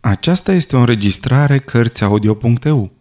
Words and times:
Aceasta 0.00 0.52
este 0.52 0.76
o 0.76 0.78
înregistrare 0.78 1.58
Cărțiaudio.eu. 1.58 2.92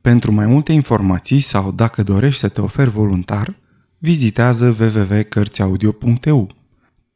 Pentru 0.00 0.32
mai 0.32 0.46
multe 0.46 0.72
informații 0.72 1.40
sau 1.40 1.72
dacă 1.72 2.02
dorești 2.02 2.40
să 2.40 2.48
te 2.48 2.60
oferi 2.60 2.90
voluntar, 2.90 3.58
vizitează 3.98 4.76
www.cărțiaudio.eu. 4.80 6.50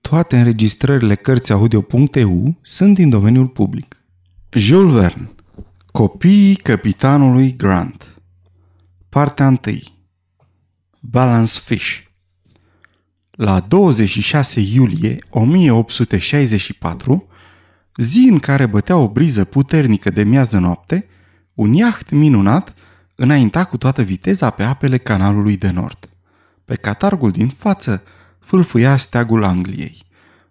Toate 0.00 0.38
înregistrările 0.38 1.14
Cărțiaudio.eu 1.14 2.58
sunt 2.62 2.94
din 2.94 3.08
domeniul 3.08 3.48
public. 3.48 4.00
Jules 4.52 4.94
Verne 4.94 5.30
Copiii 5.92 6.54
capitanului 6.54 7.56
Grant 7.56 8.14
Partea 9.08 9.46
1 9.46 9.58
Balance 11.00 11.60
Fish 11.64 11.98
La 13.30 13.60
26 13.60 14.60
iulie 14.60 15.18
1864, 15.30 17.26
zi 18.00 18.28
în 18.30 18.38
care 18.38 18.66
bătea 18.66 18.96
o 18.96 19.08
briză 19.08 19.44
puternică 19.44 20.10
de 20.10 20.22
miază 20.22 20.58
noapte, 20.58 21.06
un 21.54 21.72
iaht 21.72 22.10
minunat 22.10 22.74
înainta 23.14 23.64
cu 23.64 23.76
toată 23.76 24.02
viteza 24.02 24.50
pe 24.50 24.62
apele 24.62 24.96
canalului 24.96 25.56
de 25.56 25.70
nord. 25.70 26.08
Pe 26.64 26.74
catargul 26.74 27.30
din 27.30 27.48
față 27.48 28.02
fâlfâia 28.38 28.96
steagul 28.96 29.44
Angliei. 29.44 30.02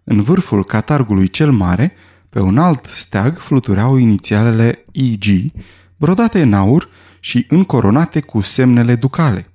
În 0.04 0.22
vârful 0.22 0.64
catargului 0.64 1.28
cel 1.28 1.50
mare, 1.50 1.92
pe 2.28 2.40
un 2.40 2.58
alt 2.58 2.84
steag 2.84 3.38
flutureau 3.38 3.96
inițialele 3.96 4.84
EG, 4.92 5.52
brodate 5.96 6.42
în 6.42 6.52
aur 6.52 6.88
și 7.20 7.46
încoronate 7.48 8.20
cu 8.20 8.40
semnele 8.40 8.94
ducale. 8.94 9.50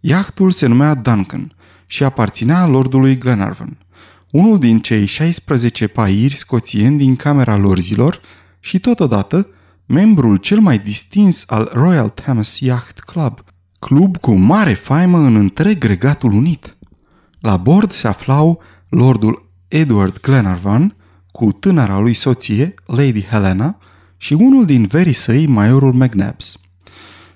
Iahtul 0.00 0.50
se 0.50 0.66
numea 0.66 0.94
Duncan 0.94 1.54
și 1.86 2.04
aparținea 2.04 2.66
lordului 2.66 3.18
Glenarvan 3.18 3.81
unul 4.32 4.58
din 4.58 4.80
cei 4.80 5.04
16 5.04 5.86
pairi 5.86 6.36
scoțieni 6.36 6.96
din 6.96 7.16
Camera 7.16 7.56
Lorzilor 7.56 8.20
și 8.60 8.80
totodată 8.80 9.48
membrul 9.86 10.36
cel 10.36 10.58
mai 10.60 10.78
distins 10.78 11.44
al 11.46 11.70
Royal 11.72 12.08
Thames 12.08 12.60
Yacht 12.60 12.98
Club, 12.98 13.44
club 13.78 14.16
cu 14.16 14.34
mare 14.34 14.72
faimă 14.72 15.18
în 15.18 15.36
întreg 15.36 15.84
Regatul 15.84 16.32
Unit. 16.32 16.76
La 17.40 17.56
bord 17.56 17.90
se 17.90 18.08
aflau 18.08 18.62
lordul 18.88 19.50
Edward 19.68 20.20
Glenarvan 20.20 20.96
cu 21.32 21.52
tânăra 21.52 21.98
lui 21.98 22.14
soție, 22.14 22.74
Lady 22.86 23.22
Helena, 23.22 23.78
și 24.16 24.32
unul 24.32 24.64
din 24.64 24.86
verii 24.86 25.12
săi, 25.12 25.46
majorul 25.46 25.92
McNabbs. 25.92 26.56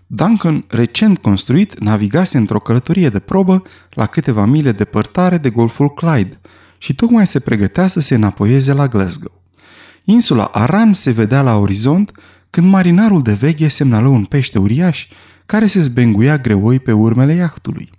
Duncan, 0.07 0.65
recent 0.69 1.19
construit, 1.19 1.79
navigase 1.81 2.37
într-o 2.37 2.59
călătorie 2.59 3.09
de 3.09 3.19
probă 3.19 3.63
la 3.91 4.07
câteva 4.07 4.45
mile 4.45 4.73
depărtare 4.73 5.39
de 5.39 5.51
golful 5.51 5.95
Clyde– 5.95 6.41
și 6.87 6.95
tocmai 6.95 7.27
se 7.27 7.41
pregătea 7.41 7.87
să 7.87 8.01
se 8.01 8.15
înapoieze 8.15 8.73
la 8.73 8.89
Glasgow. 8.89 9.43
Insula 10.05 10.45
Aran 10.45 10.93
se 10.93 11.11
vedea 11.11 11.43
la 11.43 11.57
orizont 11.57 12.13
când 12.51 12.69
marinarul 12.69 13.23
de 13.23 13.33
veche 13.33 13.69
semnală 13.69 14.09
un 14.09 14.25
pește 14.25 14.59
uriaș 14.59 15.09
care 15.47 15.67
se 15.67 15.81
zbenguia 15.81 16.39
greoi 16.39 16.81
pe 16.81 16.93
urmele 16.93 17.33
iahtului. 17.33 17.91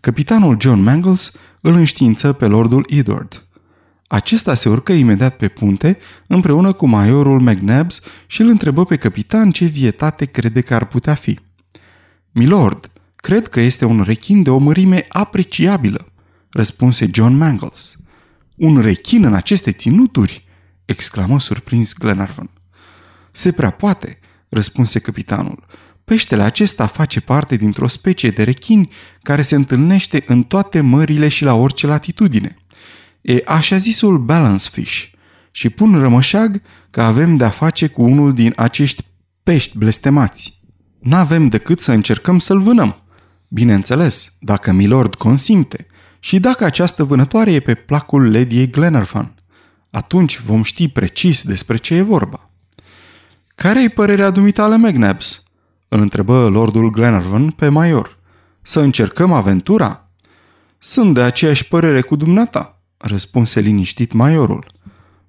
Capitanul 0.00 0.56
John 0.60 0.80
Mangles 0.80 1.32
îl 1.60 1.74
înștiință 1.74 2.32
pe 2.32 2.46
lordul 2.46 2.86
Edward. 2.88 3.44
Acesta 4.06 4.54
se 4.54 4.68
urcă 4.68 4.92
imediat 4.92 5.36
pe 5.36 5.48
punte 5.48 5.98
împreună 6.26 6.72
cu 6.72 6.86
majorul 6.86 7.40
McNabbs 7.40 8.00
și 8.26 8.40
îl 8.40 8.48
întrebă 8.48 8.84
pe 8.84 8.96
capitan 8.96 9.50
ce 9.50 9.64
vietate 9.64 10.24
crede 10.24 10.60
că 10.60 10.74
ar 10.74 10.84
putea 10.86 11.14
fi. 11.14 11.38
Milord, 12.30 12.90
cred 13.16 13.48
că 13.48 13.60
este 13.60 13.84
un 13.84 14.02
rechin 14.02 14.42
de 14.42 14.50
o 14.50 14.58
mărime 14.58 15.06
apreciabilă, 15.08 16.06
răspunse 16.50 17.08
John 17.12 17.36
Mangles. 17.36 17.94
Un 18.60 18.80
rechin 18.80 19.24
în 19.24 19.34
aceste 19.34 19.72
ținuturi?" 19.72 20.44
exclamă 20.84 21.38
surprins 21.38 21.94
Glenarvan. 21.94 22.50
Se 23.30 23.52
prea 23.52 23.70
poate, 23.70 24.18
răspunse 24.48 24.98
capitanul. 24.98 25.66
Peștele 26.04 26.42
acesta 26.42 26.86
face 26.86 27.20
parte 27.20 27.56
dintr-o 27.56 27.86
specie 27.86 28.30
de 28.30 28.42
rechini 28.42 28.90
care 29.22 29.42
se 29.42 29.54
întâlnește 29.54 30.24
în 30.26 30.42
toate 30.42 30.80
mările 30.80 31.28
și 31.28 31.44
la 31.44 31.54
orice 31.54 31.86
latitudine. 31.86 32.56
E 33.20 33.42
așa 33.46 33.76
zisul 33.76 34.18
balance 34.18 34.68
fish 34.72 35.04
și 35.50 35.68
pun 35.68 35.98
rămășag 35.98 36.62
că 36.90 37.02
avem 37.02 37.36
de-a 37.36 37.50
face 37.50 37.86
cu 37.86 38.02
unul 38.02 38.32
din 38.32 38.52
acești 38.56 39.04
pești 39.42 39.78
blestemați. 39.78 40.60
N-avem 40.98 41.46
decât 41.46 41.80
să 41.80 41.92
încercăm 41.92 42.38
să-l 42.38 42.60
vânăm. 42.60 43.02
Bineînțeles, 43.48 44.34
dacă 44.40 44.72
Milord 44.72 45.14
consimte– 45.14 45.86
și 46.20 46.38
dacă 46.38 46.64
această 46.64 47.04
vânătoare 47.04 47.52
e 47.52 47.60
pe 47.60 47.74
placul 47.74 48.32
Lady 48.32 48.70
Glenarvan, 48.70 49.34
atunci 49.90 50.40
vom 50.40 50.62
ști 50.62 50.88
precis 50.88 51.42
despre 51.42 51.76
ce 51.76 51.94
e 51.94 52.02
vorba. 52.02 52.50
Care 53.54 53.82
e 53.82 53.88
părerea 53.88 54.30
dumitale, 54.30 54.76
McNabbs? 54.76 55.42
Îl 55.88 56.00
întrebă 56.00 56.48
lordul 56.48 56.90
Glenarvan 56.90 57.50
pe 57.50 57.68
major. 57.68 58.18
Să 58.62 58.80
încercăm 58.80 59.32
aventura? 59.32 60.08
Sunt 60.78 61.14
de 61.14 61.22
aceeași 61.22 61.68
părere 61.68 62.00
cu 62.00 62.16
dumneata, 62.16 62.80
răspunse 62.96 63.60
liniștit 63.60 64.12
majorul. 64.12 64.66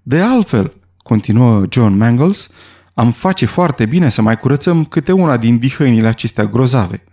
De 0.02 0.22
altfel, 0.22 0.73
continuă 0.97 1.66
John 1.69 1.97
Mangles, 1.97 2.50
am 2.94 3.12
face 3.12 3.46
foarte 3.46 3.85
bine 3.85 4.09
să 4.09 4.22
mai 4.22 4.38
curățăm 4.38 4.85
câte 4.85 5.12
una 5.12 5.38
din 5.38 5.58
dihăinile 5.58 6.08
acestea 6.08 6.46
grozave. 6.46 7.03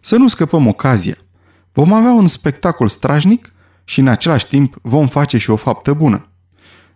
Să 0.00 0.16
nu 0.16 0.28
scăpăm 0.28 0.66
ocazia. 0.66 1.16
Vom 1.72 1.92
avea 1.92 2.12
un 2.12 2.26
spectacol 2.26 2.88
strajnic 2.88 3.52
și 3.84 4.00
în 4.00 4.08
același 4.08 4.46
timp 4.46 4.76
vom 4.82 5.08
face 5.08 5.38
și 5.38 5.50
o 5.50 5.56
faptă 5.56 5.92
bună. 5.92 6.26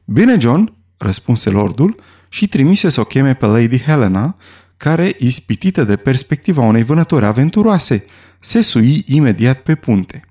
Bine, 0.04 0.38
John, 0.38 0.74
răspunse 0.96 1.50
lordul 1.50 2.00
și 2.28 2.48
trimise 2.48 2.88
să 2.88 3.00
o 3.00 3.04
cheme 3.04 3.34
pe 3.34 3.46
Lady 3.46 3.78
Helena, 3.78 4.36
care, 4.76 5.14
ispitită 5.18 5.84
de 5.84 5.96
perspectiva 5.96 6.62
unei 6.62 6.82
vânători 6.82 7.24
aventuroase, 7.24 8.04
se 8.38 8.60
sui 8.60 9.02
imediat 9.06 9.60
pe 9.62 9.74
punte. 9.74 10.24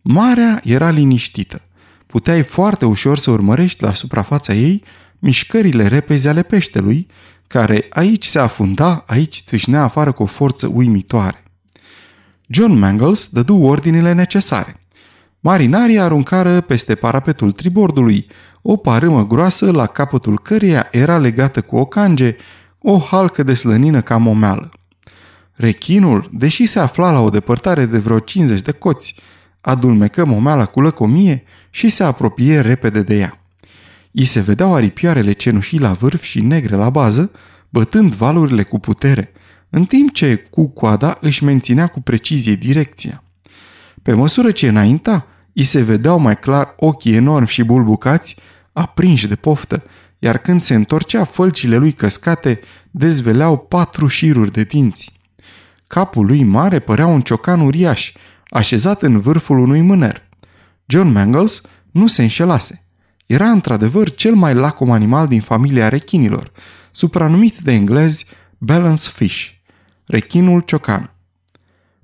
Marea 0.00 0.60
era 0.64 0.90
liniștită. 0.90 1.62
Puteai 2.06 2.42
foarte 2.42 2.84
ușor 2.84 3.18
să 3.18 3.30
urmărești 3.30 3.82
la 3.82 3.94
suprafața 3.94 4.54
ei 4.54 4.82
mișcările 5.18 5.86
repezi 5.86 6.28
ale 6.28 6.42
peștelui, 6.42 7.06
care 7.46 7.86
aici 7.90 8.24
se 8.24 8.38
afunda, 8.38 9.04
aici 9.06 9.42
țâșnea 9.44 9.82
afară 9.82 10.12
cu 10.12 10.22
o 10.22 10.26
forță 10.26 10.66
uimitoare. 10.66 11.44
John 12.52 12.72
Mangles 12.72 13.28
dădu 13.28 13.56
ordinele 13.56 14.12
necesare. 14.12 14.80
Marinarii 15.40 16.00
aruncară 16.00 16.60
peste 16.60 16.94
parapetul 16.94 17.52
tribordului 17.52 18.26
o 18.62 18.76
parâmă 18.76 19.26
groasă 19.26 19.70
la 19.70 19.86
capătul 19.86 20.38
căreia 20.38 20.88
era 20.90 21.18
legată 21.18 21.60
cu 21.60 21.76
o 21.76 21.84
cange 21.84 22.36
o 22.78 22.98
halcă 22.98 23.42
de 23.42 23.54
slănină 23.54 24.00
ca 24.00 24.16
momeală. 24.16 24.70
Rechinul, 25.52 26.28
deși 26.32 26.66
se 26.66 26.78
afla 26.78 27.10
la 27.10 27.20
o 27.20 27.30
depărtare 27.30 27.86
de 27.86 27.98
vreo 27.98 28.18
50 28.18 28.60
de 28.60 28.72
coți, 28.72 29.14
adulmecă 29.60 30.24
momeala 30.24 30.64
cu 30.64 30.80
lăcomie 30.80 31.44
și 31.70 31.88
se 31.88 32.02
apropie 32.02 32.60
repede 32.60 33.02
de 33.02 33.16
ea. 33.16 33.40
I 34.10 34.24
se 34.24 34.40
vedeau 34.40 34.74
aripioarele 34.74 35.32
cenușii 35.32 35.78
la 35.78 35.92
vârf 35.92 36.22
și 36.22 36.40
negre 36.40 36.76
la 36.76 36.90
bază, 36.90 37.30
bătând 37.68 38.12
valurile 38.12 38.62
cu 38.62 38.78
putere, 38.78 39.32
în 39.70 39.84
timp 39.84 40.12
ce 40.12 40.36
cu 40.36 40.68
coada 40.68 41.18
își 41.20 41.44
menținea 41.44 41.86
cu 41.86 42.00
precizie 42.00 42.54
direcția. 42.54 43.22
Pe 44.02 44.12
măsură 44.12 44.50
ce 44.50 44.68
înainta, 44.68 45.26
îi 45.52 45.64
se 45.64 45.82
vedeau 45.82 46.18
mai 46.18 46.38
clar 46.38 46.74
ochii 46.76 47.14
enormi 47.14 47.48
și 47.48 47.62
bulbucați, 47.62 48.36
aprinși 48.72 49.28
de 49.28 49.36
poftă, 49.36 49.82
iar 50.18 50.38
când 50.38 50.62
se 50.62 50.74
întorcea 50.74 51.24
fălcile 51.24 51.76
lui 51.76 51.92
căscate, 51.92 52.60
dezveleau 52.90 53.58
patru 53.58 54.06
șiruri 54.06 54.52
de 54.52 54.62
dinți. 54.62 55.12
Capul 55.86 56.26
lui 56.26 56.42
mare 56.42 56.78
părea 56.78 57.06
un 57.06 57.20
ciocan 57.20 57.60
uriaș, 57.60 58.12
așezat 58.48 59.02
în 59.02 59.20
vârful 59.20 59.58
unui 59.58 59.80
mâner. 59.80 60.28
John 60.86 61.08
Mangles 61.08 61.60
nu 61.90 62.06
se 62.06 62.22
înșelase. 62.22 62.84
Era 63.26 63.50
într-adevăr 63.50 64.10
cel 64.10 64.34
mai 64.34 64.54
lacom 64.54 64.90
animal 64.90 65.26
din 65.26 65.40
familia 65.40 65.88
rechinilor, 65.88 66.52
supranumit 66.90 67.58
de 67.58 67.72
englezi 67.72 68.26
balance 68.58 69.10
fish– 69.14 69.48
rechinul 70.10 70.60
ciocan. 70.60 71.14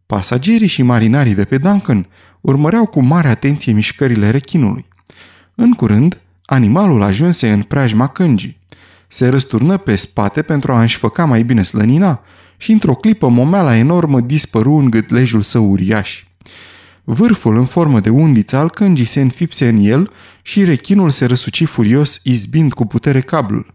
Pasagerii 0.07 0.67
și 0.67 0.83
marinarii 0.83 1.35
de 1.35 1.45
pe 1.45 1.59
Duncan 1.59 2.07
urmăreau 2.41 2.87
cu 2.87 3.03
mare 3.03 3.29
atenție 3.29 3.73
mișcările 3.73 4.31
rechinului. 4.31 4.87
În 5.55 5.73
curând, 5.73 6.21
animalul 6.45 7.03
ajunse 7.03 7.53
în 7.53 7.63
preajma 7.63 8.07
cângii. 8.07 8.59
Se 9.09 9.29
răsturnă 9.29 9.77
pe 9.77 9.97
spate 9.97 10.43
pentru 10.43 10.73
a 10.73 10.81
înșfăca 10.81 11.25
mai 11.25 11.43
bine 11.43 11.63
slănina 11.63 12.21
și 12.57 12.73
într-o 12.73 12.95
clipă 12.95 13.29
momeala 13.29 13.77
enormă 13.77 14.21
dispăru 14.21 14.73
în 14.73 14.91
gâtlejul 14.91 15.41
său 15.41 15.71
uriaș. 15.71 16.25
Vârful 17.05 17.57
în 17.57 17.65
formă 17.65 18.01
de 18.01 18.11
undiță 18.11 18.57
al 18.57 18.71
cângii 18.71 19.05
se 19.05 19.21
înfipse 19.21 19.69
în 19.69 19.77
el 19.77 20.11
și 20.43 20.65
rechinul 20.65 21.11
se 21.11 21.25
răsuci 21.25 21.65
furios, 21.65 22.21
izbind 22.23 22.73
cu 22.73 22.87
putere 22.87 23.21
cablul. 23.21 23.75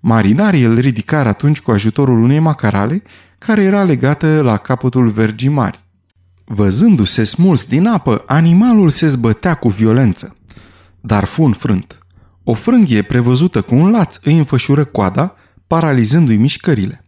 Marinarii 0.00 0.62
îl 0.62 0.78
ridicară 0.78 1.28
atunci 1.28 1.60
cu 1.60 1.70
ajutorul 1.70 2.22
unei 2.22 2.38
macarale 2.38 3.02
care 3.38 3.62
era 3.62 3.82
legată 3.82 4.40
la 4.42 4.56
capătul 4.56 5.08
vergii 5.08 5.48
mari. 5.48 5.84
Văzându-se 6.44 7.24
smuls 7.24 7.64
din 7.66 7.86
apă, 7.86 8.22
animalul 8.26 8.88
se 8.88 9.06
zbătea 9.06 9.54
cu 9.54 9.68
violență, 9.68 10.36
dar 11.00 11.24
fu 11.24 11.42
înfrânt. 11.42 11.98
O 12.44 12.54
frânghie 12.54 13.02
prevăzută 13.02 13.60
cu 13.60 13.74
un 13.74 13.90
laț 13.90 14.16
îi 14.22 14.38
înfășură 14.38 14.84
coada, 14.84 15.34
paralizându-i 15.66 16.36
mișcările. 16.36 17.04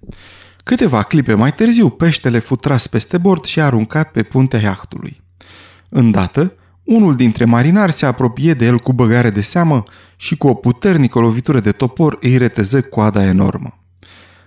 Câteva 0.65 1.03
clipe 1.03 1.35
mai 1.35 1.53
târziu, 1.53 1.89
peștele 1.89 2.39
fu 2.39 2.57
tras 2.57 2.87
peste 2.87 3.19
bord 3.19 3.45
și 3.45 3.61
aruncat 3.61 4.11
pe 4.11 4.23
puntea 4.23 4.61
iahtului. 4.61 5.23
Îndată, 5.89 6.55
unul 6.85 7.17
dintre 7.17 7.45
marinari 7.45 7.93
se 7.93 8.07
apropie 8.07 8.55
de 8.55 8.65
el 8.65 8.79
cu 8.79 8.93
băgare 8.93 9.31
de 9.31 9.41
seamă 9.41 9.83
și 10.17 10.37
cu 10.37 10.49
o 10.49 10.55
puternică 10.55 11.19
lovitură 11.19 11.61
de 11.61 11.73
topor 11.73 12.19
îi 12.21 12.37
reteză 12.37 12.83
coada 12.83 13.25
enormă. 13.25 13.85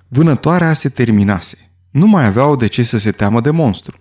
Vânătoarea 0.08 0.74
se 0.74 0.90
terminase. 0.90 1.73
Nu 1.94 2.08
mai 2.08 2.26
aveau 2.26 2.56
de 2.56 2.68
ce 2.68 2.84
să 2.84 2.98
se 2.98 3.12
teamă 3.12 3.42
de 3.42 3.50
monstru. 3.50 3.98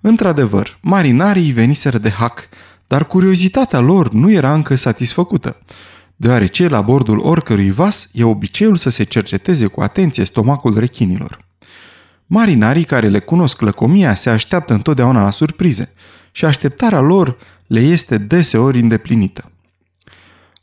Într-adevăr, 0.00 0.78
marinarii 0.80 1.52
veniseră 1.52 1.98
de 1.98 2.10
hac, 2.10 2.48
dar 2.86 3.06
curiozitatea 3.06 3.80
lor 3.80 4.12
nu 4.12 4.30
era 4.30 4.54
încă 4.54 4.74
satisfăcută, 4.74 5.56
deoarece 6.16 6.68
la 6.68 6.80
bordul 6.80 7.18
oricărui 7.18 7.70
vas 7.70 8.08
e 8.12 8.24
obiceiul 8.24 8.76
să 8.76 8.90
se 8.90 9.04
cerceteze 9.04 9.66
cu 9.66 9.80
atenție 9.80 10.24
stomacul 10.24 10.78
rechinilor. 10.78 11.44
Marinarii 12.26 12.84
care 12.84 13.08
le 13.08 13.18
cunosc 13.18 13.60
lăcomia 13.60 14.14
se 14.14 14.30
așteaptă 14.30 14.72
întotdeauna 14.72 15.22
la 15.22 15.30
surprize 15.30 15.92
și 16.32 16.44
așteptarea 16.44 17.00
lor 17.00 17.36
le 17.66 17.80
este 17.80 18.18
deseori 18.18 18.78
îndeplinită. 18.78 19.50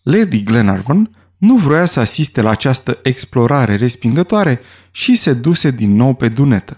Lady 0.02 0.44
Glenarvan 0.44 1.10
nu 1.42 1.56
vroia 1.56 1.86
să 1.86 2.00
asiste 2.00 2.42
la 2.42 2.50
această 2.50 3.00
explorare 3.04 3.76
respingătoare 3.76 4.60
și 4.92 5.16
se 5.16 5.34
duse 5.34 5.72
din 5.72 5.96
nou 5.96 6.14
pe 6.14 6.30
dunetă. 6.30 6.78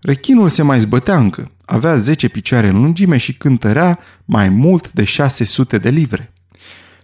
Rechinul 0.00 0.48
se 0.48 0.62
mai 0.62 0.80
zbătea 0.80 1.16
încă, 1.18 1.50
avea 1.64 1.96
10 1.96 2.28
picioare 2.28 2.66
în 2.66 2.74
lungime 2.76 3.16
și 3.16 3.34
cântărea 3.34 3.98
mai 4.24 4.48
mult 4.48 4.92
de 4.92 5.04
600 5.04 5.78
de 5.78 5.90
livre. 5.90 6.32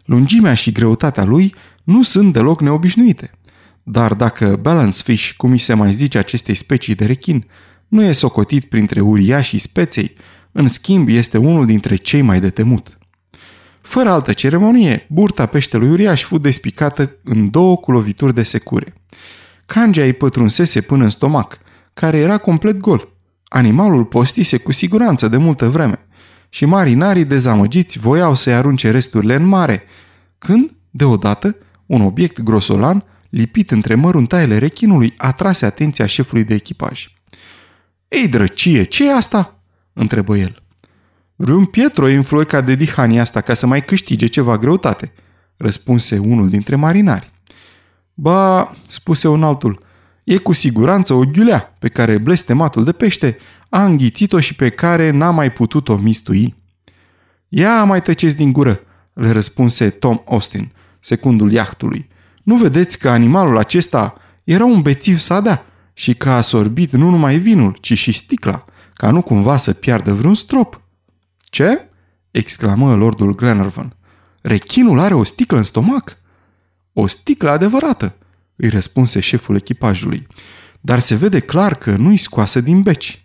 Lungimea 0.05 0.55
și 0.55 0.73
greutatea 0.73 1.25
lui 1.25 1.55
nu 1.85 2.03
sunt 2.03 2.33
deloc 2.33 2.61
neobișnuite. 2.61 3.31
Dar 3.83 4.15
dacă 4.15 4.57
balance 4.61 5.03
fish, 5.05 5.33
cum 5.37 5.51
îi 5.51 5.59
se 5.59 5.75
mai 5.75 5.93
zice 5.93 6.19
acestei 6.19 6.55
specii 6.55 6.95
de 6.95 7.07
rechin, 7.07 7.47
nu 7.89 8.03
e 8.03 8.13
socotit 8.13 8.65
printre 8.65 9.01
uriașii 9.01 9.59
speței, 9.59 10.15
în 10.53 10.69
schimb 10.69 11.09
este 11.09 11.39
unul 11.39 11.67
dintre 11.67 11.97
cei 11.97 12.23
mai 12.23 12.41
de 12.41 12.51
temut. 12.51 12.98
Fără 13.89 14.09
altă 14.09 14.33
ceremonie, 14.33 15.07
burta 15.09 15.47
peștelui 15.47 15.91
uriaș 15.91 16.23
fu 16.23 16.39
despicată 16.39 17.17
în 17.25 17.51
două 17.51 17.77
cu 17.77 17.91
lovituri 17.91 18.35
de 18.35 18.43
secure. 18.43 18.95
Cangea 19.67 20.03
îi 20.03 20.13
pătrunsese 20.13 20.81
până 20.81 21.05
în 21.05 21.11
stomac, 21.11 21.59
care 21.95 22.19
era 22.19 22.39
complet 22.39 22.77
gol. 22.77 23.09
Animalul 23.45 24.05
postise 24.05 24.57
cu 24.57 24.73
siguranță 24.73 25.29
de 25.29 25.37
multă 25.37 25.69
vreme 25.69 26.07
și 26.49 26.65
marinarii 26.65 27.25
dezamăgiți 27.25 27.99
voiau 27.99 28.35
să-i 28.35 28.55
arunce 28.55 28.91
resturile 28.91 29.35
în 29.35 29.45
mare, 29.45 29.83
când, 30.39 30.71
deodată, 30.91 31.57
un 31.87 32.01
obiect 32.01 32.41
grosolan, 32.41 33.05
lipit 33.29 33.71
între 33.71 33.95
măruntaiele 33.95 34.59
rechinului, 34.59 35.15
atrase 35.17 35.67
atenția 35.67 36.07
șefului 36.07 36.45
de 36.45 36.55
echipaj. 36.55 37.09
Ei, 38.09 38.29
drăcie, 38.29 38.85
ce 38.85 39.09
e 39.09 39.15
asta?" 39.15 39.63
întrebă 39.93 40.37
el. 40.37 40.63
Vreun 41.41 41.65
Pietro 41.65 42.09
e 42.09 42.17
în 42.17 42.23
floica 42.23 42.61
de 42.61 42.75
dihania 42.75 43.21
asta 43.21 43.41
ca 43.41 43.55
să 43.55 43.67
mai 43.67 43.85
câștige 43.85 44.27
ceva 44.27 44.59
greutate, 44.59 45.13
răspunse 45.57 46.19
unul 46.19 46.49
dintre 46.49 46.77
marinari. 46.77 47.31
Ba, 48.15 48.77
spuse 48.89 49.29
un 49.29 49.43
altul, 49.43 49.83
e 50.25 50.37
cu 50.37 50.53
siguranță 50.53 51.15
o 51.15 51.25
ghiulea 51.25 51.77
pe 51.79 51.89
care 51.89 52.19
blestematul 52.19 52.85
de 52.85 52.93
pește 52.93 53.39
a 53.69 53.85
înghițit-o 53.85 54.41
și 54.41 54.55
pe 54.55 54.69
care 54.69 55.11
n-a 55.11 55.31
mai 55.31 55.53
putut-o 55.53 55.97
mistui. 55.97 56.55
Ia 57.49 57.85
mai 57.85 58.03
tăceți 58.03 58.37
din 58.37 58.53
gură, 58.53 58.81
le 59.13 59.31
răspunse 59.31 59.91
Tom 59.91 60.21
Austin, 60.29 60.73
secundul 61.01 61.53
iahtului. 61.53 62.09
Nu 62.43 62.57
vedeți 62.57 62.99
că 62.99 63.09
animalul 63.09 63.59
acesta 63.59 64.15
era 64.45 64.65
un 64.65 64.83
bețiv 64.83 65.19
sadea 65.19 65.65
și 65.93 66.15
că 66.15 66.31
a 66.31 66.41
sorbit 66.41 66.93
nu 66.93 67.11
numai 67.11 67.39
vinul, 67.39 67.77
ci 67.81 67.99
și 67.99 68.13
sticla, 68.13 68.65
ca 68.95 69.11
nu 69.11 69.23
cumva 69.23 69.57
să 69.57 69.73
piardă 69.73 70.13
vreun 70.13 70.35
strop. 70.35 70.83
Ce? 71.51 71.89
exclamă 72.31 72.95
lordul 72.95 73.35
Glenarvan. 73.35 73.97
Rechinul 74.41 74.99
are 74.99 75.15
o 75.15 75.25
sticlă 75.25 75.57
în 75.57 75.63
stomac? 75.63 76.17
O 76.93 77.07
sticlă 77.07 77.51
adevărată, 77.51 78.17
îi 78.57 78.69
răspunse 78.69 79.21
șeful 79.21 79.57
echipajului, 79.57 80.27
dar 80.81 80.99
se 80.99 81.15
vede 81.15 81.41
clar 81.41 81.75
că 81.75 81.97
nu-i 81.97 82.17
scoasă 82.17 82.61
din 82.61 82.81
beci. 82.81 83.25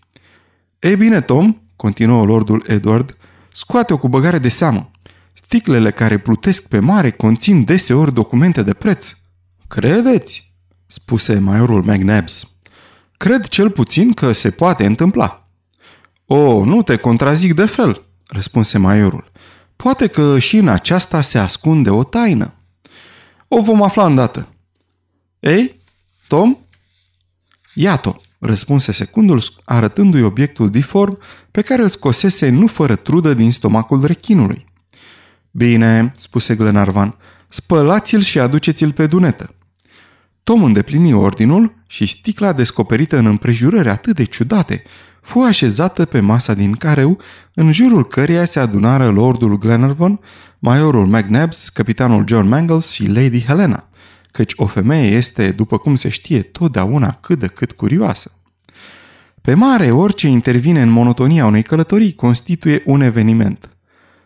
Ei 0.79 0.95
bine, 0.95 1.21
Tom, 1.21 1.57
continuă 1.75 2.25
lordul 2.25 2.63
Edward, 2.67 3.17
scoate-o 3.51 3.97
cu 3.97 4.09
băgare 4.09 4.37
de 4.37 4.49
seamă. 4.49 4.91
Sticlele 5.33 5.91
care 5.91 6.17
plutesc 6.17 6.67
pe 6.67 6.79
mare 6.79 7.11
conțin 7.11 7.63
deseori 7.63 8.13
documente 8.13 8.63
de 8.63 8.73
preț. 8.73 9.13
Credeți? 9.67 10.53
spuse 10.87 11.39
maiorul 11.39 11.83
McNabbs. 11.83 12.51
Cred 13.17 13.47
cel 13.47 13.69
puțin 13.69 14.13
că 14.13 14.31
se 14.31 14.51
poate 14.51 14.85
întâmpla. 14.85 15.43
O, 16.25 16.65
nu 16.65 16.81
te 16.81 16.95
contrazic 16.95 17.53
de 17.53 17.65
fel, 17.65 18.05
răspunse 18.27 18.77
maiorul. 18.77 19.31
Poate 19.75 20.07
că 20.07 20.39
și 20.39 20.57
în 20.57 20.67
aceasta 20.67 21.21
se 21.21 21.37
ascunde 21.37 21.89
o 21.89 22.03
taină. 22.03 22.53
O 23.47 23.61
vom 23.61 23.81
afla 23.81 24.05
îndată. 24.05 24.47
Ei, 25.39 25.81
Tom? 26.27 26.57
Iată, 27.73 28.21
răspunse 28.39 28.91
secundul 28.91 29.43
arătându-i 29.65 30.23
obiectul 30.23 30.69
diform 30.69 31.19
pe 31.51 31.61
care 31.61 31.81
îl 31.81 31.89
scosese 31.89 32.49
nu 32.49 32.67
fără 32.67 32.95
trudă 32.95 33.33
din 33.33 33.51
stomacul 33.51 34.05
rechinului. 34.05 34.65
Bine, 35.51 36.13
spuse 36.17 36.55
Glenarvan, 36.55 37.15
spălați-l 37.49 38.21
și 38.21 38.39
aduceți-l 38.39 38.91
pe 38.91 39.07
dunetă. 39.07 39.55
Tom 40.43 40.63
îndeplini 40.63 41.13
ordinul 41.13 41.73
și 41.87 42.05
sticla 42.05 42.53
descoperită 42.53 43.17
în 43.17 43.25
împrejurări 43.25 43.89
atât 43.89 44.15
de 44.15 44.23
ciudate 44.23 44.83
fu 45.23 45.39
așezată 45.39 46.05
pe 46.05 46.19
masa 46.19 46.53
din 46.53 46.71
careu, 46.71 47.17
în 47.53 47.71
jurul 47.71 48.07
căreia 48.07 48.45
se 48.45 48.59
adunară 48.59 49.09
lordul 49.09 49.57
Glenarvan, 49.57 50.19
majorul 50.59 51.05
McNabbs, 51.05 51.69
capitanul 51.69 52.23
John 52.27 52.47
Mangles 52.47 52.89
și 52.89 53.05
Lady 53.05 53.43
Helena, 53.43 53.87
căci 54.31 54.53
o 54.55 54.65
femeie 54.65 55.15
este, 55.15 55.51
după 55.51 55.77
cum 55.77 55.95
se 55.95 56.09
știe, 56.09 56.41
totdeauna 56.41 57.17
cât 57.21 57.39
de 57.39 57.47
cât 57.47 57.71
curioasă. 57.71 58.31
Pe 59.41 59.53
mare, 59.53 59.91
orice 59.91 60.27
intervine 60.27 60.81
în 60.81 60.89
monotonia 60.89 61.45
unei 61.45 61.63
călătorii 61.63 62.15
constituie 62.15 62.81
un 62.85 63.01
eveniment. 63.01 63.69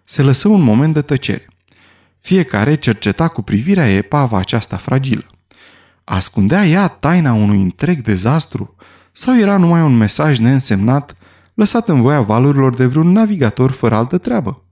Se 0.03 0.21
lăsă 0.21 0.47
un 0.47 0.61
moment 0.61 0.93
de 0.93 1.01
tăcere. 1.01 1.47
Fiecare 2.19 2.75
cerceta 2.75 3.27
cu 3.27 3.41
privirea 3.41 3.89
epava 3.89 4.37
aceasta 4.37 4.77
fragilă. 4.77 5.25
Ascundea 6.03 6.65
ea 6.65 6.87
taina 6.87 7.33
unui 7.33 7.61
întreg 7.61 8.01
dezastru 8.01 8.75
sau 9.19 9.37
era 9.37 9.57
numai 9.57 9.81
un 9.81 9.97
mesaj 9.97 10.37
neînsemnat 10.37 11.15
lăsat 11.53 11.89
în 11.89 12.01
voia 12.01 12.21
valurilor 12.21 12.75
de 12.75 12.85
vreun 12.85 13.11
navigator 13.11 13.71
fără 13.71 13.95
altă 13.95 14.17
treabă? 14.17 14.63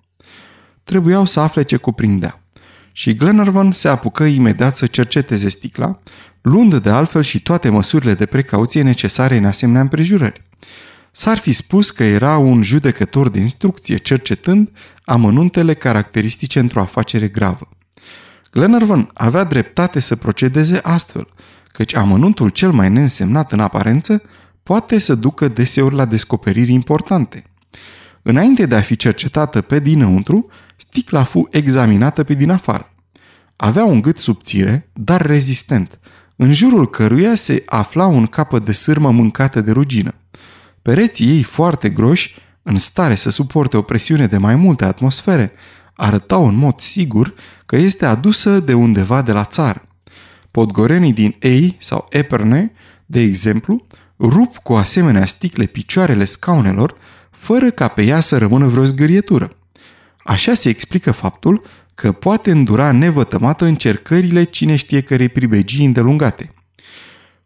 Trebuiau 0.83 1.25
să 1.25 1.39
afle 1.39 1.63
ce 1.63 1.75
cuprindea. 1.75 2.41
Și 2.91 3.15
Glenarvan 3.15 3.71
se 3.71 3.87
apucă 3.87 4.23
imediat 4.23 4.75
să 4.75 4.85
cerceteze 4.85 5.49
sticla, 5.49 5.99
luând 6.41 6.75
de 6.75 6.89
altfel 6.89 7.21
și 7.21 7.41
toate 7.41 7.69
măsurile 7.69 8.13
de 8.13 8.25
precauție 8.25 8.81
necesare 8.81 9.37
în 9.37 9.45
asemenea 9.45 9.81
împrejurări. 9.81 10.43
S-ar 11.11 11.37
fi 11.37 11.53
spus 11.53 11.91
că 11.91 12.03
era 12.03 12.37
un 12.37 12.61
judecător 12.61 13.29
de 13.29 13.39
instrucție, 13.39 13.97
cercetând 13.97 14.71
amănuntele 15.05 15.73
caracteristice 15.73 16.59
într-o 16.59 16.81
afacere 16.81 17.27
gravă. 17.27 17.69
Glenarvan 18.51 19.11
avea 19.13 19.43
dreptate 19.43 19.99
să 19.99 20.15
procedeze 20.15 20.79
astfel, 20.83 21.27
căci 21.75 21.95
amănuntul 21.95 22.49
cel 22.49 22.71
mai 22.71 22.89
neînsemnat 22.89 23.51
în 23.51 23.59
aparență 23.59 24.21
poate 24.63 24.99
să 24.99 25.15
ducă 25.15 25.47
deseori 25.47 25.95
la 25.95 26.05
descoperiri 26.05 26.71
importante. 26.71 27.43
Înainte 28.21 28.65
de 28.65 28.75
a 28.75 28.81
fi 28.81 28.95
cercetată 28.95 29.61
pe 29.61 29.79
dinăuntru, 29.79 30.49
sticla 30.75 31.23
fu 31.23 31.47
examinată 31.51 32.23
pe 32.23 32.33
din 32.33 32.49
afară. 32.49 32.91
Avea 33.55 33.85
un 33.85 34.01
gât 34.01 34.17
subțire, 34.17 34.89
dar 34.93 35.25
rezistent, 35.25 35.99
în 36.35 36.53
jurul 36.53 36.89
căruia 36.89 37.35
se 37.35 37.63
afla 37.65 38.05
un 38.05 38.27
capăt 38.27 38.65
de 38.65 38.71
sârmă 38.71 39.11
mâncată 39.11 39.61
de 39.61 39.71
rugină. 39.71 40.13
Pereții 40.81 41.27
ei 41.27 41.43
foarte 41.43 41.89
groși, 41.89 42.35
în 42.63 42.77
stare 42.77 43.15
să 43.15 43.29
suporte 43.29 43.77
o 43.77 43.81
presiune 43.81 44.27
de 44.27 44.37
mai 44.37 44.55
multe 44.55 44.85
atmosfere, 44.85 45.51
arătau 45.93 46.47
în 46.47 46.55
mod 46.55 46.79
sigur 46.79 47.33
că 47.65 47.75
este 47.75 48.05
adusă 48.05 48.59
de 48.59 48.73
undeva 48.73 49.21
de 49.21 49.31
la 49.31 49.43
țară. 49.43 49.83
Podgorenii 50.55 51.13
din 51.13 51.35
Ei 51.39 51.75
sau 51.79 52.05
Eperne, 52.09 52.71
de 53.05 53.19
exemplu, 53.19 53.85
rup 54.19 54.57
cu 54.57 54.73
asemenea 54.73 55.25
sticle 55.25 55.65
picioarele 55.65 56.25
scaunelor, 56.25 56.95
fără 57.29 57.71
ca 57.71 57.87
pe 57.87 58.03
ea 58.03 58.19
să 58.19 58.37
rămână 58.37 58.67
vreo 58.67 58.85
zgârietură. 58.85 59.57
Așa 60.23 60.53
se 60.53 60.69
explică 60.69 61.11
faptul 61.11 61.63
că 61.95 62.11
poate 62.11 62.51
îndura 62.51 62.91
nevătămată 62.91 63.65
încercările 63.65 64.43
cine 64.43 64.75
știe 64.75 65.01
cărei 65.01 65.29
pribegii 65.29 65.85
îndelungate. 65.85 66.53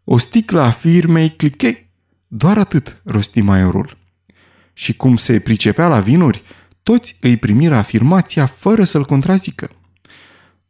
O 0.04 0.18
sticlă 0.18 0.60
a 0.60 0.70
firmei 0.70 1.30
cliche, 1.30 1.90
doar 2.26 2.58
atât, 2.58 3.00
rosti 3.04 3.40
maiorul. 3.40 3.96
Și 4.72 4.96
cum 4.96 5.16
se 5.16 5.38
pricepea 5.38 5.88
la 5.88 6.00
vinuri, 6.00 6.42
toți 6.82 7.16
îi 7.20 7.36
primiră 7.36 7.76
afirmația 7.76 8.46
fără 8.46 8.84
să-l 8.84 9.04
contrazică. 9.04 9.70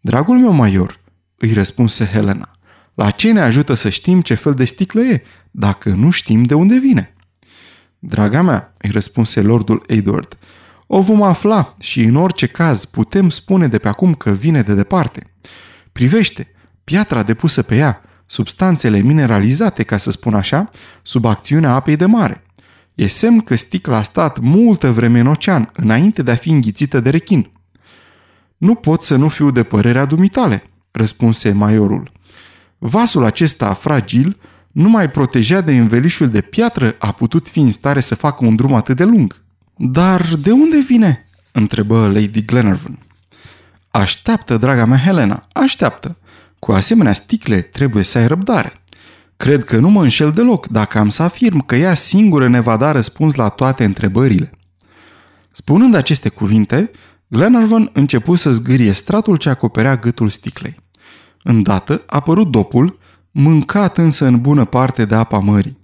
Dragul 0.00 0.38
meu 0.38 0.52
major, 0.52 0.99
îi 1.42 1.52
răspunse 1.52 2.04
Helena, 2.04 2.50
la 2.94 3.10
ce 3.10 3.32
ne 3.32 3.40
ajută 3.40 3.74
să 3.74 3.88
știm 3.88 4.20
ce 4.20 4.34
fel 4.34 4.54
de 4.54 4.64
sticlă 4.64 5.00
e, 5.00 5.22
dacă 5.50 5.88
nu 5.88 6.10
știm 6.10 6.44
de 6.44 6.54
unde 6.54 6.78
vine? 6.78 7.14
Draga 7.98 8.42
mea, 8.42 8.72
îi 8.78 8.90
răspunse 8.90 9.40
lordul 9.40 9.82
Edward, 9.86 10.38
o 10.86 11.00
vom 11.00 11.22
afla 11.22 11.74
și 11.80 12.02
în 12.02 12.16
orice 12.16 12.46
caz 12.46 12.84
putem 12.84 13.30
spune 13.30 13.68
de 13.68 13.78
pe 13.78 13.88
acum 13.88 14.14
că 14.14 14.30
vine 14.30 14.62
de 14.62 14.74
departe. 14.74 15.32
Privește, 15.92 16.48
piatra 16.84 17.22
depusă 17.22 17.62
pe 17.62 17.76
ea, 17.76 18.02
substanțele 18.26 18.98
mineralizate, 18.98 19.82
ca 19.82 19.96
să 19.96 20.10
spun 20.10 20.34
așa, 20.34 20.70
sub 21.02 21.24
acțiunea 21.24 21.74
apei 21.74 21.96
de 21.96 22.06
mare. 22.06 22.42
E 22.94 23.06
semn 23.06 23.40
că 23.40 23.54
sticla 23.54 23.96
a 23.96 24.02
stat 24.02 24.38
multă 24.38 24.92
vreme 24.92 25.20
în 25.20 25.26
ocean, 25.26 25.70
înainte 25.72 26.22
de 26.22 26.30
a 26.30 26.34
fi 26.34 26.50
înghițită 26.50 27.00
de 27.00 27.10
rechin. 27.10 27.50
Nu 28.56 28.74
pot 28.74 29.02
să 29.02 29.16
nu 29.16 29.28
fiu 29.28 29.50
de 29.50 29.62
părerea 29.62 30.04
dumitale, 30.04 30.69
răspunse 30.90 31.52
maiorul. 31.52 32.12
Vasul 32.78 33.24
acesta 33.24 33.74
fragil, 33.74 34.36
numai 34.70 35.10
protejat 35.10 35.64
de 35.64 35.76
învelișul 35.76 36.28
de 36.28 36.40
piatră, 36.40 36.94
a 36.98 37.12
putut 37.12 37.48
fi 37.48 37.58
în 37.58 37.70
stare 37.70 38.00
să 38.00 38.14
facă 38.14 38.44
un 38.44 38.56
drum 38.56 38.74
atât 38.74 38.96
de 38.96 39.04
lung. 39.04 39.42
Dar 39.76 40.34
de 40.34 40.50
unde 40.50 40.78
vine? 40.78 41.24
întrebă 41.52 42.06
Lady 42.06 42.44
Glenarvan. 42.44 42.98
Așteaptă, 43.90 44.56
draga 44.56 44.84
mea 44.84 44.98
Helena, 44.98 45.46
așteaptă. 45.52 46.16
Cu 46.58 46.72
asemenea 46.72 47.12
sticle 47.12 47.60
trebuie 47.60 48.04
să 48.04 48.18
ai 48.18 48.26
răbdare. 48.26 48.72
Cred 49.36 49.64
că 49.64 49.76
nu 49.76 49.88
mă 49.88 50.02
înșel 50.02 50.30
deloc 50.30 50.66
dacă 50.66 50.98
am 50.98 51.08
să 51.08 51.22
afirm 51.22 51.66
că 51.66 51.76
ea 51.76 51.94
singură 51.94 52.48
ne 52.48 52.60
va 52.60 52.76
da 52.76 52.92
răspuns 52.92 53.34
la 53.34 53.48
toate 53.48 53.84
întrebările. 53.84 54.50
Spunând 55.52 55.94
aceste 55.94 56.28
cuvinte, 56.28 56.90
Glenarvan 57.32 57.90
începu 57.92 58.34
să 58.34 58.52
zgârie 58.52 58.92
stratul 58.92 59.36
ce 59.36 59.48
acoperea 59.48 59.96
gâtul 59.96 60.28
sticlei. 60.28 60.76
Îndată 61.42 62.02
a 62.06 62.16
apărut 62.16 62.50
dopul, 62.50 62.98
mâncat 63.30 63.98
însă 63.98 64.26
în 64.26 64.40
bună 64.40 64.64
parte 64.64 65.04
de 65.04 65.14
apa 65.14 65.38
mării. 65.38 65.78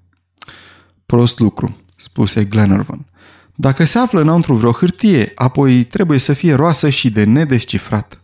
Prost 1.06 1.38
lucru, 1.38 1.76
spuse 1.96 2.44
Glenarvan. 2.44 3.06
Dacă 3.54 3.84
se 3.84 3.98
află 3.98 4.20
înăuntru 4.20 4.54
vreo 4.54 4.72
hârtie, 4.72 5.32
apoi 5.34 5.84
trebuie 5.84 6.18
să 6.18 6.32
fie 6.32 6.54
roasă 6.54 6.88
și 6.88 7.10
de 7.10 7.24
nedescifrat. 7.24 8.20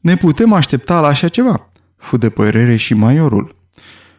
Ne 0.00 0.16
putem 0.16 0.52
aștepta 0.52 1.00
la 1.00 1.06
așa 1.06 1.28
ceva, 1.28 1.68
fu 1.96 2.16
de 2.16 2.28
părere 2.28 2.76
și 2.76 2.94
maiorul. 2.94 3.56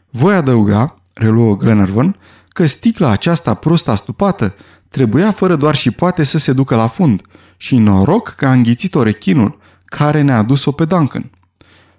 Voi 0.10 0.36
adăuga, 0.36 1.02
reluă 1.14 1.58
Glenarvan, 1.58 2.18
că 2.48 2.66
sticla 2.66 3.10
aceasta 3.10 3.54
prost 3.54 3.88
astupată 3.88 4.56
trebuia 4.90 5.32
fără 5.32 5.56
doar 5.56 5.75
și 5.75 5.92
poate 5.92 6.24
să 6.24 6.38
se 6.38 6.54
ducă 6.54 6.75
la 6.75 6.88
fund 6.88 7.22
și 7.57 7.77
noroc 7.77 8.29
că 8.29 8.47
a 8.47 8.51
înghițit-o 8.51 9.03
rechinul 9.03 9.57
care 9.85 10.21
ne-a 10.21 10.41
dus-o 10.41 10.71
pe 10.71 10.85
Duncan. 10.85 11.31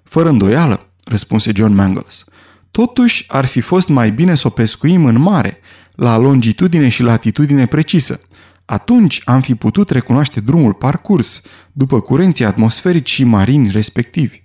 Fără 0.03 0.29
îndoială, 0.29 0.89
răspunse 1.03 1.51
John 1.55 1.73
Mangles. 1.73 2.23
Totuși 2.71 3.25
ar 3.27 3.45
fi 3.45 3.61
fost 3.61 3.89
mai 3.89 4.11
bine 4.11 4.35
să 4.35 4.47
o 4.47 4.49
pescuim 4.49 5.05
în 5.05 5.19
mare, 5.19 5.57
la 5.95 6.17
longitudine 6.17 6.89
și 6.89 7.03
latitudine 7.03 7.65
precisă. 7.65 8.21
Atunci 8.65 9.21
am 9.25 9.41
fi 9.41 9.55
putut 9.55 9.89
recunoaște 9.89 10.39
drumul 10.39 10.73
parcurs, 10.73 11.41
după 11.71 12.01
curenții 12.01 12.45
atmosferici 12.45 13.09
și 13.09 13.23
marini 13.23 13.71
respectivi. 13.71 14.41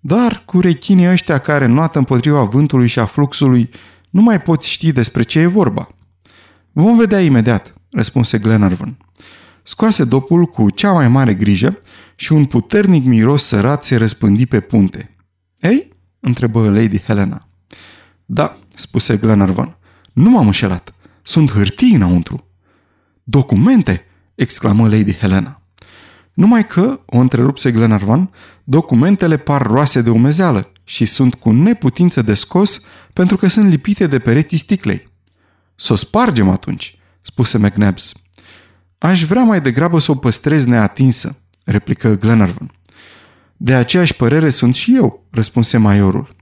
Dar 0.00 0.42
cu 0.46 0.60
rechinii 0.60 1.08
ăștia 1.08 1.38
care 1.38 1.66
noată 1.66 1.98
împotriva 1.98 2.42
vântului 2.42 2.86
și 2.86 2.98
a 2.98 3.04
fluxului, 3.04 3.70
nu 4.10 4.22
mai 4.22 4.40
poți 4.40 4.70
ști 4.70 4.92
despre 4.92 5.22
ce 5.22 5.38
e 5.38 5.46
vorba. 5.46 5.88
Vom 6.72 6.96
vedea 6.96 7.20
imediat, 7.20 7.74
răspunse 7.90 8.38
Glenarvan. 8.38 8.96
Scoase 9.62 10.04
dopul 10.04 10.46
cu 10.46 10.70
cea 10.70 10.92
mai 10.92 11.08
mare 11.08 11.34
grijă 11.34 11.78
și 12.14 12.32
un 12.32 12.44
puternic 12.44 13.04
miros 13.04 13.44
sărat 13.44 13.84
se 13.84 13.96
răspândi 13.96 14.46
pe 14.46 14.60
punte. 14.60 15.16
Ei? 15.60 15.88
întrebă 16.20 16.70
Lady 16.70 17.00
Helena. 17.00 17.46
Da, 18.24 18.58
spuse 18.74 19.16
Glenarvan. 19.16 19.76
Nu 20.12 20.30
m-am 20.30 20.46
înșelat. 20.46 20.94
Sunt 21.22 21.52
hârtii 21.52 21.94
înăuntru. 21.94 22.46
Documente! 23.22 24.06
exclamă 24.34 24.88
Lady 24.88 25.14
Helena. 25.14 25.62
Numai 26.34 26.66
că, 26.66 27.00
o 27.06 27.18
întrerupse 27.18 27.72
Glenarvan, 27.72 28.30
documentele 28.64 29.36
par 29.36 29.62
roase 29.62 30.00
de 30.00 30.10
umezeală 30.10 30.72
și 30.84 31.04
sunt 31.04 31.34
cu 31.34 31.50
neputință 31.50 32.22
de 32.22 32.34
scos 32.34 32.80
pentru 33.12 33.36
că 33.36 33.48
sunt 33.48 33.68
lipite 33.68 34.06
de 34.06 34.18
pereții 34.18 34.58
sticlei. 34.58 35.08
Să 35.74 35.92
o 35.92 35.96
spargem 35.96 36.48
atunci, 36.48 36.98
spuse 37.20 37.58
McNabbs. 37.58 38.12
Aș 39.02 39.24
vrea 39.24 39.42
mai 39.42 39.60
degrabă 39.60 39.98
să 39.98 40.10
o 40.10 40.14
păstrez 40.14 40.64
neatinsă, 40.64 41.38
replică 41.64 42.14
Glenarvan. 42.14 42.70
De 43.56 43.74
aceeași 43.74 44.14
părere 44.14 44.50
sunt 44.50 44.74
și 44.74 44.96
eu, 44.96 45.26
răspunse 45.30 45.76
maiorul. 45.76 46.34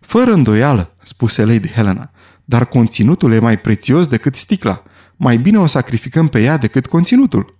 Fără 0.00 0.32
îndoială, 0.32 0.94
spuse 0.98 1.44
Lady 1.44 1.68
Helena, 1.68 2.10
dar 2.44 2.66
conținutul 2.66 3.32
e 3.32 3.38
mai 3.38 3.58
prețios 3.58 4.06
decât 4.06 4.36
sticla. 4.36 4.82
Mai 5.16 5.36
bine 5.36 5.58
o 5.58 5.66
sacrificăm 5.66 6.28
pe 6.28 6.42
ea 6.42 6.56
decât 6.56 6.86
conținutul. 6.86 7.58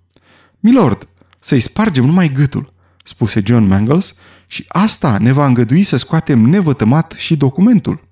Milord, 0.60 1.08
să-i 1.38 1.60
spargem 1.60 2.04
numai 2.04 2.28
gâtul, 2.28 2.72
spuse 3.04 3.42
John 3.44 3.64
Mangles, 3.64 4.14
și 4.46 4.64
asta 4.68 5.18
ne 5.18 5.32
va 5.32 5.46
îngădui 5.46 5.82
să 5.82 5.96
scoatem 5.96 6.40
nevătămat 6.40 7.12
și 7.16 7.36
documentul. 7.36 8.08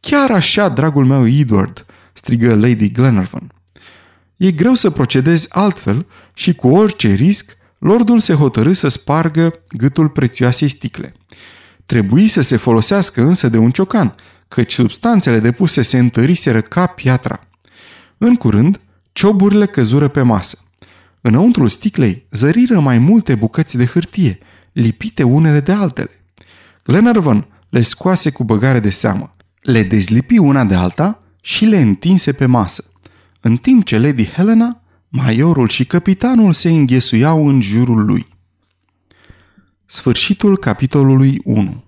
Chiar 0.00 0.30
așa, 0.30 0.68
dragul 0.68 1.04
meu 1.04 1.26
Edward, 1.26 1.86
strigă 2.12 2.54
Lady 2.54 2.90
Glenarvan. 2.90 3.52
E 4.40 4.50
greu 4.50 4.74
să 4.74 4.90
procedezi 4.90 5.46
altfel 5.50 6.06
și 6.34 6.54
cu 6.54 6.68
orice 6.68 7.12
risc, 7.12 7.56
lordul 7.78 8.18
se 8.18 8.34
hotărâ 8.34 8.72
să 8.72 8.88
spargă 8.88 9.52
gâtul 9.68 10.08
prețioasei 10.08 10.68
sticle. 10.68 11.14
Trebuie 11.86 12.28
să 12.28 12.40
se 12.40 12.56
folosească 12.56 13.22
însă 13.22 13.48
de 13.48 13.58
un 13.58 13.70
ciocan, 13.70 14.14
căci 14.48 14.72
substanțele 14.72 15.38
depuse 15.38 15.82
se 15.82 15.98
întăriseră 15.98 16.60
ca 16.60 16.86
piatra. 16.86 17.46
În 18.18 18.34
curând, 18.34 18.80
cioburile 19.12 19.66
căzură 19.66 20.08
pe 20.08 20.22
masă. 20.22 20.58
Înăuntrul 21.20 21.68
sticlei 21.68 22.26
zăriră 22.30 22.80
mai 22.80 22.98
multe 22.98 23.34
bucăți 23.34 23.76
de 23.76 23.86
hârtie, 23.86 24.38
lipite 24.72 25.22
unele 25.22 25.60
de 25.60 25.72
altele. 25.72 26.24
Glenarvan 26.84 27.46
le 27.68 27.80
scoase 27.80 28.30
cu 28.30 28.44
băgare 28.44 28.80
de 28.80 28.90
seamă, 28.90 29.36
le 29.60 29.82
dezlipi 29.82 30.38
una 30.38 30.64
de 30.64 30.74
alta 30.74 31.22
și 31.42 31.64
le 31.64 31.80
întinse 31.80 32.32
pe 32.32 32.46
masă. 32.46 32.84
În 33.40 33.56
timp 33.56 33.84
ce 33.84 33.98
Lady 33.98 34.24
Helena, 34.24 34.82
maiorul 35.08 35.68
și 35.68 35.84
capitanul 35.84 36.52
se 36.52 36.70
înghesuiau 36.70 37.48
în 37.48 37.60
jurul 37.60 38.04
lui. 38.04 38.26
Sfârșitul 39.86 40.56
capitolului 40.56 41.40
1 41.44 41.84